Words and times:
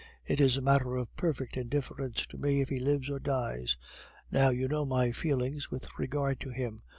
It 0.25 0.41
is 0.41 0.57
a 0.57 0.63
matter 0.63 0.95
of 0.95 1.15
perfect 1.15 1.55
indifference 1.55 2.25
to 2.25 2.37
me 2.39 2.59
if 2.61 2.69
he 2.69 2.79
lives 2.79 3.07
or 3.07 3.19
dies. 3.19 3.77
Now 4.31 4.49
you 4.49 4.67
know 4.67 4.83
my 4.83 5.11
feelings 5.11 5.69
with 5.69 5.85
regard 5.99 6.39
to 6.39 6.49
him. 6.49 6.81